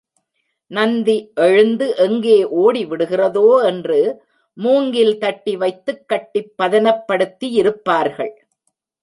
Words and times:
நந்தி 0.71 1.31
எழுந்து 1.35 1.95
எங்கே 1.97 2.43
ஓடி 2.43 2.85
விடுகிறதோ 2.85 3.63
என்று 3.63 3.99
மூங்கில் 4.57 5.17
தட்டி 5.17 5.57
வைத்துக் 5.57 6.07
கட்டிப் 6.07 6.53
பதனப்படுத்தியிருப்பார்கள். 6.57 8.33